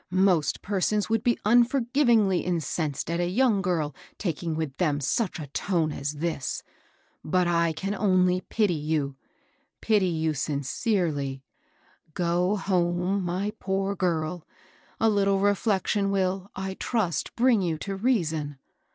Moi^ 0.11 0.59
persons 0.63 1.05
wDoM 1.09 1.23
be 1.23 1.35
vmS&rpym^f 1.45 2.47
inc^snsed 2.47 3.11
alt 3.11 3.19
a 3.19 3.27
young 3.29 3.61
girl 3.61 3.93
taking 4.17 4.55
with 4.55 4.75
them 4.77 4.99
such 4.99 5.37
a 5.37 5.45
tone 5.45 5.91
as 5.91 6.15
thk; 6.15 6.63
b«t 7.23 7.37
I 7.47 7.71
can 7.73 7.93
oiJy 7.93 8.41
pity 8.49 8.73
you, 8.73 9.15
pity 9.79 10.07
yon 10.09 10.33
sfecerely. 10.33 11.43
Go 12.15 12.57
liome, 12.65 13.21
my 13.21 13.53
poor 13.59 13.95
girl 13.95 14.43
I 14.99 15.05
A 15.05 15.09
little 15.09 15.39
ii^fletttion 15.39 16.09
will, 16.09 16.49
I 16.55 16.73
trast, 16.73 17.35
brkig 17.35 17.63
you 17.63 17.77
to 17.77 17.95
reaison. 17.95 18.57